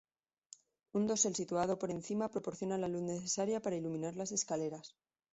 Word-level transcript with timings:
Un 0.97 1.03
dosel 1.09 1.35
situado 1.35 1.77
por 1.77 1.91
encima 1.91 2.31
proporciona 2.33 2.79
la 2.79 2.87
luz 2.87 3.03
necesaria 3.03 3.61
para 3.61 3.75
iluminar 3.75 4.15
las 4.15 4.31
escaleras. 4.31 4.95